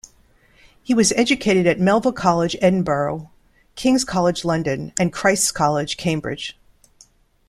[0.81, 3.29] He was educated at Melville College, Edinburgh;
[3.75, 6.57] King's College London and Christ's College, Cambridge.